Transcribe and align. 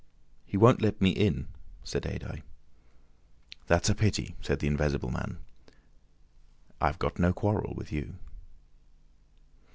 "He 0.47 0.57
won't 0.57 0.81
let 0.81 0.99
me 0.99 1.11
in," 1.11 1.47
said 1.83 2.05
Adye. 2.07 2.41
"That's 3.67 3.87
a 3.87 3.93
pity," 3.93 4.35
said 4.41 4.57
the 4.57 4.65
Invisible 4.65 5.11
Man. 5.11 5.37
"I've 6.81 6.97
got 6.97 7.19
no 7.19 7.31
quarrel 7.33 7.75
with 7.75 7.91
you." 7.91 8.15